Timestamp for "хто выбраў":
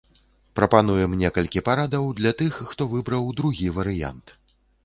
2.73-3.31